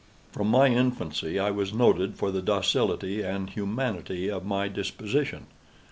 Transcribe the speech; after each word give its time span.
From 0.31 0.47
my 0.49 0.65
infancy 0.65 1.37
I 1.37 1.51
was 1.51 1.75
noted 1.75 2.15
for 2.15 2.31
the 2.31 2.41
docility 2.41 3.21
and 3.21 3.47
humanity 3.51 4.31
of 4.31 4.43
my 4.43 4.67
disposition. 4.67 5.45